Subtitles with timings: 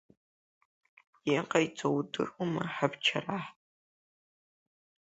[1.35, 3.45] Иҟаиҵо удыруама ҳабчараҳ?